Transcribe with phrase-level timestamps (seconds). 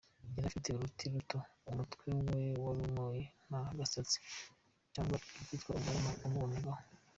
[0.35, 1.37] Yari afite uruti ruto,
[1.69, 4.17] umutwe we warumoye nta gasatsi
[4.93, 6.81] cyangwa icyitwa ubwanwa wamubonaho.